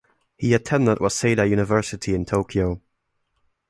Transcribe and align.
He 0.35 0.55
attended 0.55 0.97
Waseda 0.97 1.47
University 1.47 2.15
in 2.15 2.25
Tokyo. 2.25 2.81